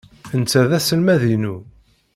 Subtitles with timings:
[0.39, 1.55] Netta d aselmad-inu.